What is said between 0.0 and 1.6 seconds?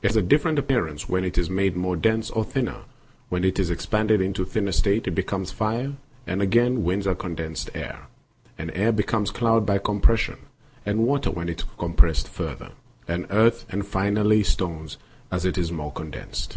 It has a different appearance when it is